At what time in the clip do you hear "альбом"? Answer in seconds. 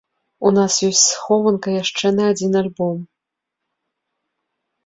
2.63-2.97